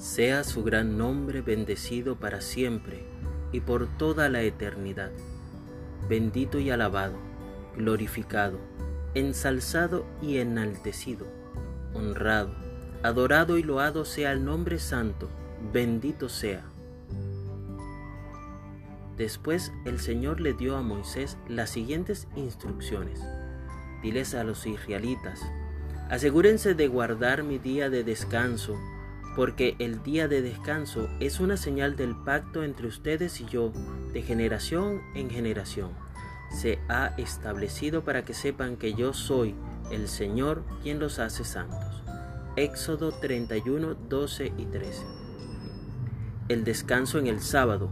Sea 0.00 0.44
su 0.44 0.64
gran 0.64 0.96
nombre 0.96 1.42
bendecido 1.42 2.16
para 2.16 2.40
siempre 2.40 3.04
y 3.52 3.60
por 3.60 3.86
toda 3.98 4.30
la 4.30 4.40
eternidad. 4.40 5.10
Bendito 6.08 6.58
y 6.58 6.70
alabado, 6.70 7.16
glorificado, 7.76 8.58
ensalzado 9.12 10.06
y 10.22 10.38
enaltecido, 10.38 11.26
honrado, 11.92 12.54
adorado 13.02 13.58
y 13.58 13.62
loado 13.62 14.06
sea 14.06 14.32
el 14.32 14.42
nombre 14.42 14.78
santo, 14.78 15.28
bendito 15.70 16.30
sea. 16.30 16.64
Después 19.18 19.70
el 19.84 20.00
Señor 20.00 20.40
le 20.40 20.54
dio 20.54 20.78
a 20.78 20.82
Moisés 20.82 21.36
las 21.46 21.68
siguientes 21.68 22.26
instrucciones. 22.36 23.20
Diles 24.02 24.34
a 24.34 24.44
los 24.44 24.64
israelitas, 24.64 25.42
asegúrense 26.08 26.74
de 26.74 26.88
guardar 26.88 27.42
mi 27.42 27.58
día 27.58 27.90
de 27.90 28.02
descanso, 28.02 28.80
porque 29.36 29.76
el 29.78 30.02
día 30.02 30.28
de 30.28 30.42
descanso 30.42 31.08
es 31.20 31.40
una 31.40 31.56
señal 31.56 31.96
del 31.96 32.16
pacto 32.16 32.64
entre 32.64 32.86
ustedes 32.86 33.40
y 33.40 33.46
yo, 33.46 33.72
de 34.12 34.22
generación 34.22 35.02
en 35.14 35.30
generación. 35.30 35.90
Se 36.50 36.80
ha 36.88 37.14
establecido 37.16 38.04
para 38.04 38.24
que 38.24 38.34
sepan 38.34 38.76
que 38.76 38.94
yo 38.94 39.12
soy 39.12 39.54
el 39.92 40.08
Señor 40.08 40.64
quien 40.82 40.98
los 40.98 41.20
hace 41.20 41.44
santos. 41.44 42.02
Éxodo 42.56 43.12
31, 43.12 43.94
12 43.94 44.52
y 44.58 44.66
13. 44.66 45.04
El 46.48 46.64
descanso 46.64 47.18
en 47.20 47.28
el 47.28 47.40
sábado 47.40 47.90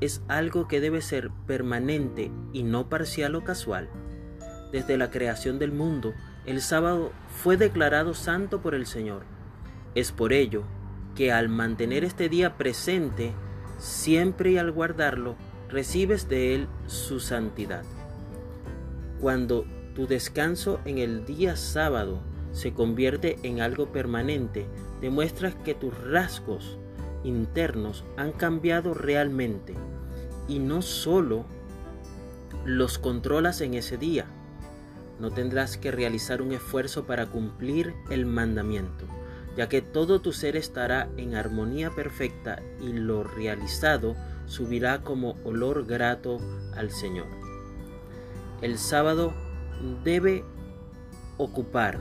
es 0.00 0.22
algo 0.26 0.66
que 0.66 0.80
debe 0.80 1.02
ser 1.02 1.30
permanente 1.46 2.32
y 2.52 2.64
no 2.64 2.88
parcial 2.88 3.36
o 3.36 3.44
casual. 3.44 3.88
Desde 4.72 4.96
la 4.96 5.10
creación 5.10 5.60
del 5.60 5.70
mundo, 5.70 6.14
el 6.46 6.60
sábado 6.60 7.12
fue 7.28 7.56
declarado 7.56 8.14
santo 8.14 8.60
por 8.60 8.74
el 8.74 8.86
Señor. 8.86 9.22
Es 9.94 10.10
por 10.10 10.32
ello 10.32 10.64
que 11.14 11.32
al 11.32 11.48
mantener 11.48 12.04
este 12.04 12.28
día 12.28 12.56
presente, 12.56 13.32
siempre 13.78 14.52
y 14.52 14.58
al 14.58 14.70
guardarlo, 14.72 15.36
recibes 15.68 16.28
de 16.28 16.54
Él 16.54 16.68
su 16.86 17.20
santidad. 17.20 17.84
Cuando 19.20 19.64
tu 19.94 20.06
descanso 20.06 20.80
en 20.84 20.98
el 20.98 21.24
día 21.24 21.56
sábado 21.56 22.20
se 22.52 22.72
convierte 22.72 23.38
en 23.42 23.60
algo 23.60 23.92
permanente, 23.92 24.66
demuestras 25.00 25.54
que 25.54 25.74
tus 25.74 25.96
rasgos 26.04 26.78
internos 27.22 28.04
han 28.16 28.32
cambiado 28.32 28.94
realmente 28.94 29.74
y 30.48 30.58
no 30.58 30.82
solo 30.82 31.44
los 32.64 32.98
controlas 32.98 33.60
en 33.60 33.74
ese 33.74 33.96
día. 33.96 34.26
No 35.18 35.30
tendrás 35.30 35.76
que 35.76 35.90
realizar 35.90 36.40
un 36.40 36.52
esfuerzo 36.52 37.04
para 37.04 37.26
cumplir 37.26 37.94
el 38.10 38.26
mandamiento, 38.26 39.06
ya 39.60 39.68
que 39.68 39.82
todo 39.82 40.22
tu 40.22 40.32
ser 40.32 40.56
estará 40.56 41.10
en 41.18 41.34
armonía 41.34 41.90
perfecta 41.90 42.62
y 42.80 42.94
lo 42.94 43.24
realizado 43.24 44.16
subirá 44.46 45.02
como 45.02 45.36
olor 45.44 45.84
grato 45.84 46.38
al 46.74 46.90
Señor. 46.90 47.26
El 48.62 48.78
sábado 48.78 49.34
debe 50.02 50.44
ocupar 51.36 51.98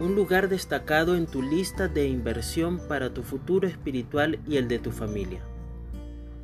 un 0.00 0.14
lugar 0.14 0.48
destacado 0.48 1.16
en 1.16 1.26
tu 1.26 1.42
lista 1.42 1.86
de 1.86 2.06
inversión 2.06 2.80
para 2.88 3.12
tu 3.12 3.22
futuro 3.24 3.68
espiritual 3.68 4.40
y 4.48 4.56
el 4.56 4.66
de 4.66 4.78
tu 4.78 4.90
familia. 4.90 5.42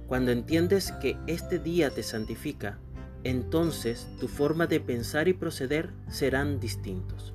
Cuando 0.07 0.33
entiendes 0.33 0.93
que 1.01 1.17
este 1.29 1.59
día 1.59 1.89
te 1.89 2.03
santifica, 2.03 2.77
entonces 3.25 4.07
tu 4.21 4.29
forma 4.29 4.67
de 4.67 4.81
pensar 4.81 5.29
y 5.29 5.33
proceder 5.33 5.89
serán 6.11 6.61
distintos. 6.61 7.33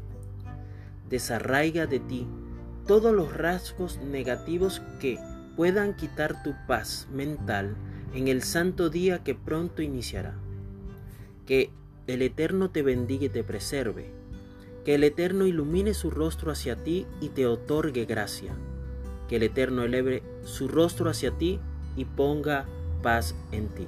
Desarraiga 1.09 1.87
de 1.87 1.99
ti 1.99 2.27
todos 2.87 3.13
los 3.13 3.35
rasgos 3.35 3.97
negativos 3.97 4.81
que 4.99 5.17
puedan 5.55 5.95
quitar 5.95 6.43
tu 6.43 6.53
paz 6.67 7.07
mental 7.11 7.75
en 8.13 8.27
el 8.27 8.43
santo 8.43 8.89
día 8.89 9.23
que 9.23 9.35
pronto 9.35 9.81
iniciará. 9.81 10.33
Que 11.45 11.71
el 12.07 12.21
Eterno 12.21 12.69
te 12.69 12.81
bendiga 12.81 13.25
y 13.25 13.29
te 13.29 13.43
preserve 13.43 14.13
que 14.85 14.93
el 14.95 15.03
Eterno 15.03 15.47
ilumine 15.47 15.95
su 15.95 16.11
rostro 16.11 16.51
hacia 16.51 16.75
ti 16.75 17.07
y 17.19 17.29
te 17.29 17.47
otorgue 17.47 18.05
gracia. 18.05 18.53
Que 19.27 19.37
el 19.37 19.43
Eterno 19.43 19.83
eleve 19.83 20.21
su 20.43 20.67
rostro 20.67 21.09
hacia 21.09 21.31
ti 21.31 21.59
y 21.97 22.05
ponga 22.05 22.67
paz 23.01 23.33
en 23.51 23.67
ti. 23.69 23.87